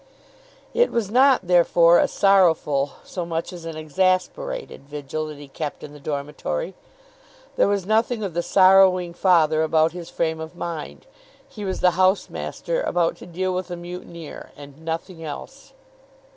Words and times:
It 0.73 0.89
was 0.89 1.11
not, 1.11 1.45
therefore, 1.45 1.99
a 1.99 2.07
sorrowful, 2.07 2.93
so 3.03 3.23
much 3.23 3.53
as 3.53 3.65
an 3.65 3.77
exasperated, 3.77 4.89
vigil 4.89 5.27
that 5.27 5.37
he 5.37 5.47
kept 5.47 5.83
in 5.83 5.93
the 5.93 5.99
dormitory. 5.99 6.73
There 7.55 7.67
was 7.67 7.85
nothing 7.85 8.23
of 8.23 8.33
the 8.33 8.41
sorrowing 8.41 9.13
father 9.13 9.61
about 9.61 9.91
his 9.91 10.09
frame 10.09 10.39
of 10.39 10.55
mind. 10.55 11.05
He 11.47 11.63
was 11.63 11.81
the 11.81 11.91
house 11.91 12.31
master 12.31 12.81
about 12.81 13.15
to 13.17 13.27
deal 13.27 13.53
with 13.53 13.69
a 13.69 13.75
mutineer, 13.77 14.49
and 14.57 14.83
nothing 14.83 15.23
else. 15.23 15.73